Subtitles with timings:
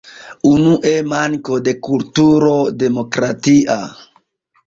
[0.51, 2.55] Unue: manko de kulturo
[2.85, 3.77] demokratia.